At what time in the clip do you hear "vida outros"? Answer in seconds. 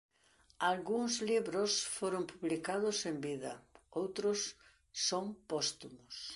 3.27-4.39